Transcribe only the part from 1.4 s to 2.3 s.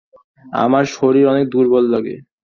দূর্বল লাগে।